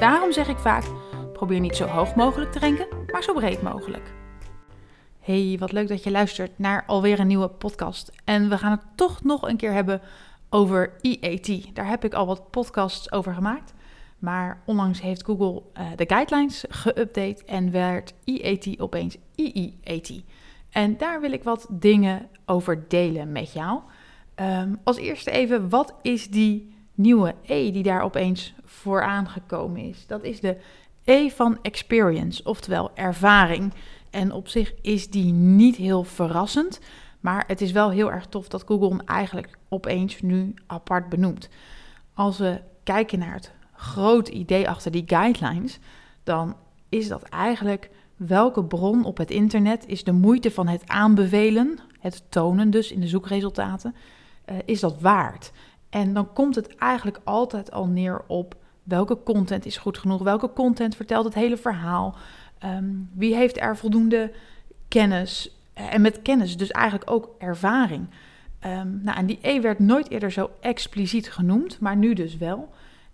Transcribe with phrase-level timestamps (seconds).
[0.00, 0.84] Daarom zeg ik vaak:
[1.32, 4.12] probeer niet zo hoog mogelijk te ranken, maar zo breed mogelijk.
[5.20, 8.12] Hey, wat leuk dat je luistert naar alweer een nieuwe podcast.
[8.24, 10.00] En we gaan het toch nog een keer hebben
[10.50, 11.74] over EAT.
[11.74, 13.74] Daar heb ik al wat podcasts over gemaakt.
[14.18, 20.22] Maar onlangs heeft Google uh, de guidelines geüpdate en werd EAT opeens EEAT.
[20.70, 23.80] En daar wil ik wat dingen over delen met jou.
[24.36, 26.71] Um, als eerste even, wat is die
[27.02, 30.06] nieuwe E die daar opeens vooraan gekomen is?
[30.06, 30.56] Dat is de
[31.04, 33.72] E van experience, oftewel ervaring.
[34.10, 36.80] En op zich is die niet heel verrassend,
[37.20, 41.48] maar het is wel heel erg tof dat Google hem eigenlijk opeens nu apart benoemt.
[42.14, 45.78] Als we kijken naar het groot idee achter die guidelines,
[46.22, 46.56] dan
[46.88, 52.24] is dat eigenlijk welke bron op het internet is de moeite van het aanbevelen, het
[52.28, 53.94] tonen dus in de zoekresultaten,
[54.50, 55.52] uh, is dat waard?
[55.92, 60.52] En dan komt het eigenlijk altijd al neer op welke content is goed genoeg, welke
[60.52, 62.16] content vertelt het hele verhaal,
[62.64, 64.32] um, wie heeft er voldoende
[64.88, 68.06] kennis uh, en met kennis dus eigenlijk ook ervaring.
[68.66, 72.68] Um, nou, en die E werd nooit eerder zo expliciet genoemd, maar nu dus wel.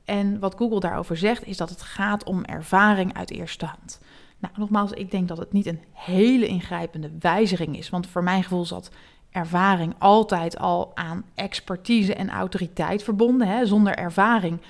[0.05, 4.01] En wat Google daarover zegt, is dat het gaat om ervaring uit eerste hand.
[4.39, 7.91] Nou, nogmaals, ik denk dat het niet een hele ingrijpende wijziging is.
[7.91, 8.91] Want voor mijn gevoel zat
[9.31, 13.49] ervaring altijd al aan expertise en autoriteit verbonden.
[13.49, 13.67] Hè?
[13.67, 14.61] Zonder ervaring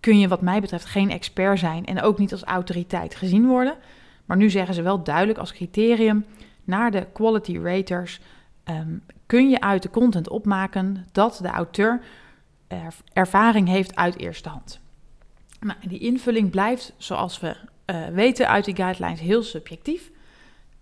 [0.00, 3.74] kun je, wat mij betreft, geen expert zijn en ook niet als autoriteit gezien worden.
[4.24, 6.24] Maar nu zeggen ze wel duidelijk als criterium
[6.64, 8.20] naar de quality raters
[8.64, 12.00] um, kun je uit de content opmaken dat de auteur
[13.12, 14.80] ervaring heeft uit eerste hand.
[15.60, 17.56] Nou, die invulling blijft, zoals we
[17.86, 20.10] uh, weten uit die guidelines, heel subjectief.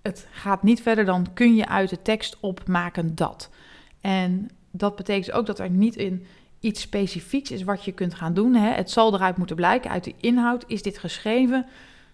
[0.08, 3.50] Het gaat niet verder dan kun je uit de tekst opmaken dat.
[4.00, 6.26] En dat betekent ook dat er niet in
[6.60, 8.54] iets specifieks is wat je kunt gaan doen.
[8.54, 8.70] Hè.
[8.70, 10.64] Het zal eruit moeten blijken uit de inhoud.
[10.66, 11.66] Is dit geschreven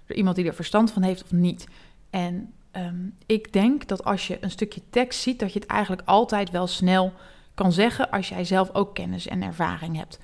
[0.06, 1.66] door iemand die er verstand van heeft of niet?
[2.10, 6.09] En um, ik denk dat als je een stukje tekst ziet, dat je het eigenlijk
[6.09, 7.12] altijd wel snel
[7.55, 10.19] kan zeggen als jij zelf ook kennis en ervaring hebt.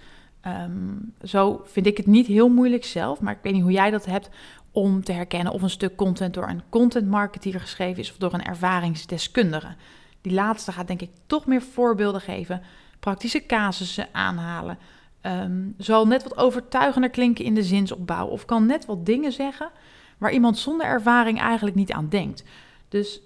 [0.46, 3.90] Um, zo vind ik het niet heel moeilijk zelf, maar ik weet niet hoe jij
[3.90, 4.30] dat hebt
[4.72, 8.34] om te herkennen of een stuk content door een content marketeer geschreven is of door
[8.34, 9.74] een ervaringsdeskundige.
[10.20, 12.62] Die laatste gaat denk ik toch meer voorbeelden geven,
[13.00, 14.78] praktische casussen aanhalen.
[15.22, 19.70] Um, zal net wat overtuigender klinken in de zinsopbouw of kan net wat dingen zeggen
[20.18, 22.44] waar iemand zonder ervaring eigenlijk niet aan denkt.
[22.88, 23.20] Dus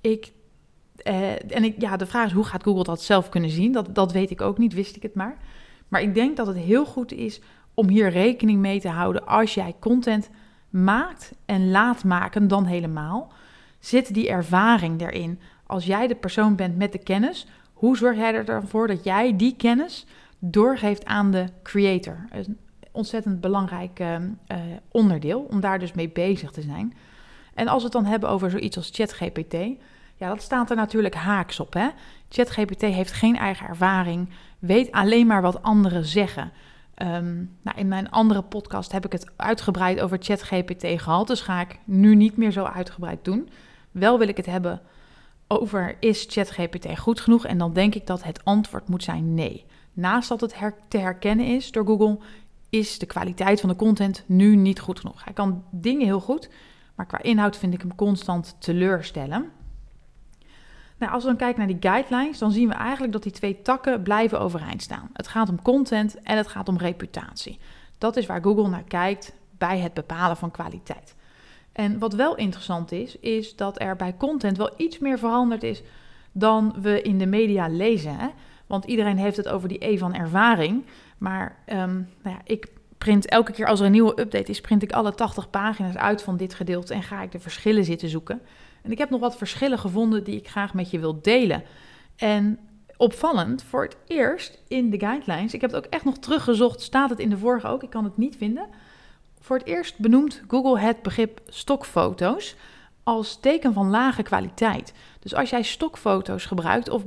[0.00, 0.32] ik
[1.08, 3.72] uh, en ik, ja, de vraag is hoe gaat Google dat zelf kunnen zien?
[3.72, 5.36] Dat, dat weet ik ook niet, wist ik het maar.
[5.88, 7.40] Maar ik denk dat het heel goed is
[7.74, 10.30] om hier rekening mee te houden als jij content
[10.70, 13.32] maakt en laat maken, dan helemaal.
[13.78, 15.40] Zit die ervaring erin?
[15.66, 19.04] Als jij de persoon bent met de kennis, hoe zorg jij er dan voor dat
[19.04, 20.06] jij die kennis
[20.38, 22.26] doorgeeft aan de creator?
[22.30, 22.58] Een
[22.92, 24.26] ontzettend belangrijk uh, uh,
[24.90, 26.94] onderdeel om daar dus mee bezig te zijn.
[27.54, 29.54] En als we het dan hebben over zoiets als ChatGPT,
[30.16, 31.92] ja, dat staat er natuurlijk haaks op.
[32.28, 34.28] ChatGPT heeft geen eigen ervaring,
[34.58, 36.52] weet alleen maar wat anderen zeggen.
[37.02, 41.60] Um, nou, in mijn andere podcast heb ik het uitgebreid over ChatGPT gehad, dus ga
[41.60, 43.48] ik nu niet meer zo uitgebreid doen.
[43.90, 44.80] Wel wil ik het hebben
[45.48, 49.64] over is ChatGPT goed genoeg en dan denk ik dat het antwoord moet zijn nee.
[49.92, 52.18] Naast dat het her te herkennen is door Google,
[52.70, 55.24] is de kwaliteit van de content nu niet goed genoeg.
[55.24, 56.50] Hij kan dingen heel goed,
[56.94, 59.50] maar qua inhoud vind ik hem constant teleurstellen.
[60.98, 63.62] Nou, als we dan kijken naar die guidelines, dan zien we eigenlijk dat die twee
[63.62, 65.10] takken blijven overeind staan.
[65.12, 67.58] Het gaat om content en het gaat om reputatie.
[67.98, 71.14] Dat is waar Google naar kijkt bij het bepalen van kwaliteit.
[71.72, 75.82] En wat wel interessant is, is dat er bij content wel iets meer veranderd is
[76.32, 78.16] dan we in de media lezen.
[78.16, 78.28] Hè?
[78.66, 80.84] Want iedereen heeft het over die E van ervaring.
[81.18, 82.68] Maar um, nou ja, ik
[82.98, 86.22] print elke keer als er een nieuwe update is, print ik alle 80 pagina's uit
[86.22, 88.40] van dit gedeelte en ga ik de verschillen zitten zoeken.
[88.86, 91.62] En ik heb nog wat verschillen gevonden die ik graag met je wil delen.
[92.16, 92.58] En
[92.96, 97.10] opvallend, voor het eerst in de guidelines, ik heb het ook echt nog teruggezocht, staat
[97.10, 98.66] het in de vorige ook, ik kan het niet vinden.
[99.40, 102.56] Voor het eerst benoemt Google het begrip stokfoto's
[103.02, 104.92] als teken van lage kwaliteit.
[105.18, 107.02] Dus als jij stokfoto's gebruikt of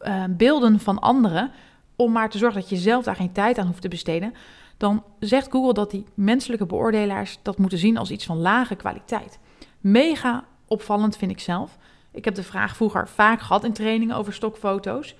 [0.00, 1.50] uh, beelden van anderen,
[1.96, 4.34] om maar te zorgen dat je zelf daar geen tijd aan hoeft te besteden,
[4.76, 9.38] dan zegt Google dat die menselijke beoordelaars dat moeten zien als iets van lage kwaliteit.
[9.80, 11.78] Mega opvallend vind ik zelf.
[12.10, 15.14] Ik heb de vraag vroeger vaak gehad in trainingen over stokfoto's.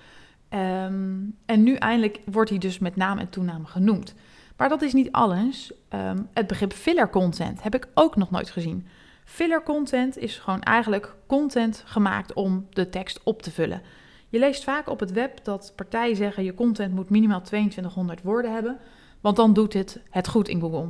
[0.49, 4.15] Ehm, en nu eindelijk wordt hij dus met naam en toename genoemd.
[4.57, 5.73] Maar dat is niet alles.
[5.89, 8.87] Ehm, het begrip filler content heb ik ook nog nooit gezien.
[9.25, 13.83] Filler content is gewoon eigenlijk content gemaakt om de tekst op te vullen.
[14.29, 18.53] Je leest vaak op het web dat partijen zeggen je content moet minimaal 2200 woorden
[18.53, 18.79] hebben,
[19.21, 20.89] want dan doet het het goed in Google.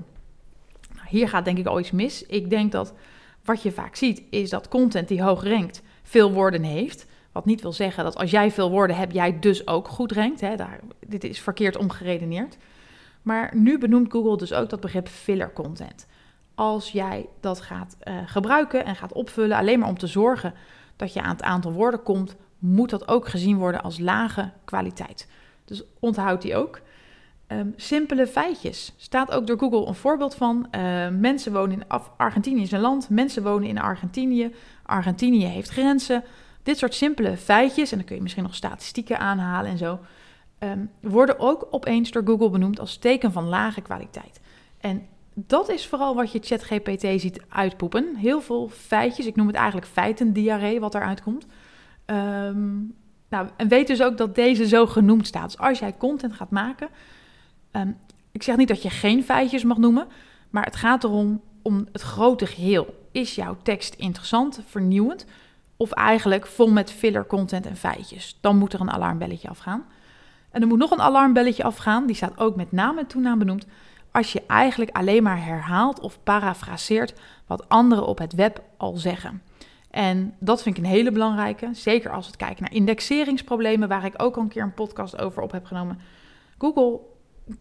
[0.95, 2.27] Nou, hier gaat denk ik al iets mis.
[2.27, 2.95] Ik denk dat
[3.45, 7.07] wat je vaak ziet is dat content die hoog rankt veel woorden heeft.
[7.33, 10.41] Wat niet wil zeggen dat als jij veel woorden hebt, jij dus ook goed rankt.
[10.41, 10.57] Hè?
[10.57, 12.57] Daar, dit is verkeerd omgeredeneerd.
[13.23, 16.07] Maar nu benoemt Google dus ook dat begrip filler content.
[16.55, 20.55] Als jij dat gaat uh, gebruiken en gaat opvullen, alleen maar om te zorgen
[20.97, 25.29] dat je aan het aantal woorden komt, moet dat ook gezien worden als lage kwaliteit.
[25.65, 26.81] Dus onthoud die ook.
[27.59, 28.93] Um, simpele feitjes.
[28.97, 30.67] Staat ook door Google een voorbeeld van.
[30.75, 31.85] Uh, mensen wonen in
[32.17, 33.09] Argentinië is een land.
[33.09, 34.55] Mensen wonen in Argentinië.
[34.83, 36.25] Argentinië heeft grenzen.
[36.63, 39.99] Dit soort simpele feitjes, en dan kun je misschien nog statistieken aanhalen en zo,
[40.59, 44.41] um, worden ook opeens door Google benoemd als teken van lage kwaliteit.
[44.81, 48.17] En dat is vooral wat je ChatGPT ziet uitpoepen.
[48.17, 51.47] Heel veel feitjes, ik noem het eigenlijk feitendiarree wat eruit komt.
[53.29, 55.45] Nou, en weet dus ook dat deze zo genoemd staat.
[55.45, 56.89] Dus als jij content gaat maken,
[57.73, 57.97] um,
[58.33, 60.07] ik zeg niet dat je geen feitjes mag noemen,
[60.51, 62.95] maar het gaat erom om het grote geheel.
[63.13, 65.27] Is jouw tekst interessant, vernieuwend
[65.77, 68.39] of eigenlijk vol met filler content en feitjes?
[68.41, 69.85] Dan moet er een alarmbelletje afgaan.
[70.51, 73.67] En er moet nog een alarmbelletje afgaan, die staat ook met naam en toenaam benoemd,
[74.11, 77.15] als je eigenlijk alleen maar herhaalt of parafraseert
[77.47, 79.43] wat anderen op het web al zeggen.
[79.91, 84.23] En dat vind ik een hele belangrijke, zeker als we kijken naar indexeringsproblemen, waar ik
[84.23, 86.01] ook al een keer een podcast over op heb genomen.
[86.59, 87.01] Google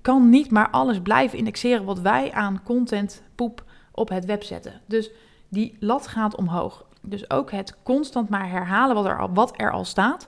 [0.01, 4.81] kan niet maar alles blijven indexeren wat wij aan content poep op het web zetten.
[4.85, 5.11] Dus
[5.49, 6.85] die lat gaat omhoog.
[7.01, 10.27] Dus ook het constant maar herhalen wat er al, wat er al staat,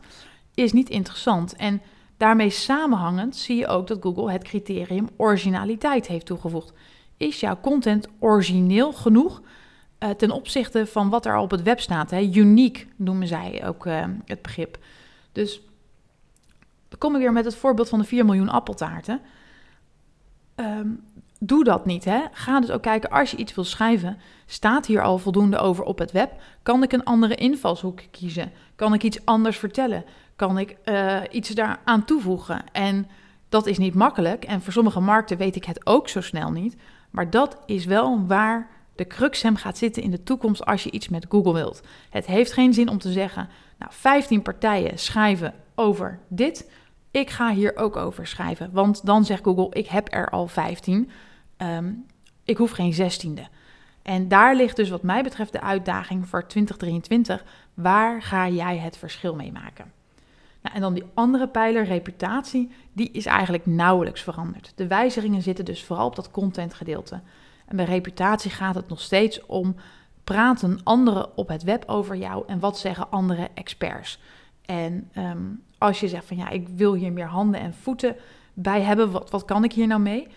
[0.54, 1.56] is niet interessant.
[1.56, 1.82] En
[2.18, 6.74] daarmee samenhangend zie je ook dat Google het criterium originaliteit heeft toegevoegd.
[7.18, 9.42] Is jouw content origineel genoeg
[10.00, 12.12] uh, ten opzichte van wat er al op het web staat?
[12.12, 12.20] Hè?
[12.20, 14.78] Uniek noemen zij ook uh, het begrip.
[15.32, 15.62] Dus
[16.90, 19.22] dan kom ik weer met het voorbeeld van de 4 miljoen appeltaarten.
[20.56, 21.04] Um,
[21.40, 22.06] doe dat niet.
[22.06, 22.22] Hè?
[22.32, 26.00] Ga dus ook kijken, als je iets wil schrijven, staat hier al voldoende over op
[26.00, 26.32] het web?
[26.64, 28.52] Kan ik een andere invalshoek kiezen?
[28.76, 30.06] Kan ik iets anders vertellen?
[30.36, 32.64] Kan ik uh, iets daaraan toevoegen?
[32.72, 33.08] En
[33.50, 34.44] dat is niet makkelijk.
[34.44, 36.76] En voor sommige markten weet ik het ook zo snel niet.
[37.10, 40.92] Maar dat is wel waar de crux hem gaat zitten in de toekomst als je
[40.92, 41.82] iets met Google wilt.
[42.10, 46.70] Het heeft geen zin om te zeggen, nou, 15 partijen schrijven over dit.
[47.14, 48.70] Ik ga hier ook over schrijven.
[48.72, 51.10] Want dan zegt Google, ik heb er al 15.
[51.58, 52.06] Um,
[52.44, 53.48] ik hoef geen zestiende.
[54.02, 57.44] En daar ligt dus wat mij betreft de uitdaging voor 2023.
[57.74, 59.92] Waar ga jij het verschil mee maken?
[60.62, 64.72] Nou, en dan die andere pijler, reputatie, die is eigenlijk nauwelijks veranderd.
[64.76, 67.22] De wijzigingen zitten dus vooral op dat contentgedeelte.
[67.66, 69.76] En bij reputatie gaat het nog steeds om
[70.24, 74.20] praten anderen op het web over jou en wat zeggen andere experts.
[74.66, 78.16] En um, als je zegt van ja, ik wil hier meer handen en voeten
[78.54, 80.28] bij hebben, wat, wat kan ik hier nou mee?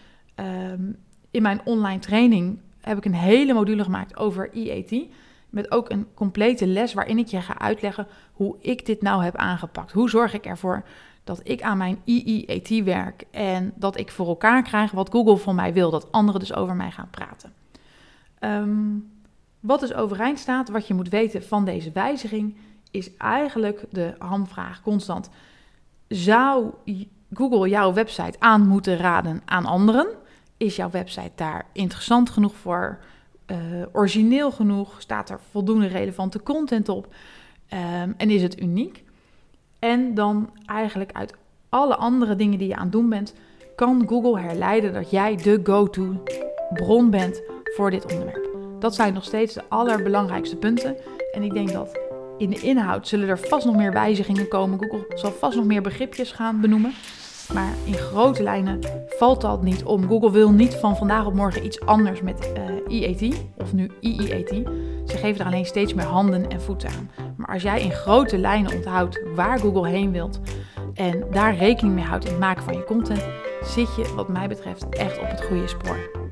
[0.72, 0.96] Um,
[1.30, 4.94] in mijn online training heb ik een hele module gemaakt over EAT.
[5.50, 9.36] Met ook een complete les waarin ik je ga uitleggen hoe ik dit nou heb
[9.36, 9.92] aangepakt.
[9.92, 10.84] Hoe zorg ik ervoor
[11.24, 15.54] dat ik aan mijn EEAT werk en dat ik voor elkaar krijg wat Google van
[15.54, 17.52] mij wil, dat anderen dus over mij gaan praten.
[18.40, 19.10] Um,
[19.60, 22.56] wat dus overeind staat, wat je moet weten van deze wijziging,
[22.96, 25.30] is eigenlijk de hamvraag constant.
[26.08, 26.70] Zou
[27.32, 30.06] Google jouw website aan moeten raden aan anderen?
[30.56, 32.98] Is jouw website daar interessant genoeg voor?
[33.46, 33.56] Uh,
[33.92, 35.00] origineel genoeg?
[35.00, 37.06] Staat er voldoende relevante content op?
[37.72, 39.04] Um, en is het uniek?
[39.78, 41.34] En dan eigenlijk uit
[41.68, 43.34] alle andere dingen die je aan het doen bent,
[43.76, 46.22] kan Google herleiden dat jij de go-to
[46.72, 47.42] bron bent
[47.76, 48.48] voor dit onderwerp.
[48.78, 50.96] Dat zijn nog steeds de allerbelangrijkste punten.
[51.32, 52.05] En ik denk dat
[52.38, 54.78] in de inhoud zullen er vast nog meer wijzigingen komen.
[54.78, 56.92] Google zal vast nog meer begripjes gaan benoemen.
[57.52, 60.08] Maar in grote lijnen valt dat niet om.
[60.08, 63.90] Google wil niet van vandaag op morgen iets anders met uh, eh, EAT, of nu
[64.00, 64.48] EEAT.
[65.06, 67.10] Ze geven er alleen steeds meer handen en voeten aan.
[67.36, 70.40] Maar als jij in grote lijnen onthoudt waar Google heen wilt
[70.94, 73.24] en daar rekening mee houdt in het maken van je content,
[73.62, 76.26] zit je wat mij betreft echt op het goede spoor.